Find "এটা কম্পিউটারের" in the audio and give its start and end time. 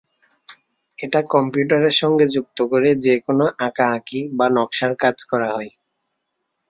0.99-1.95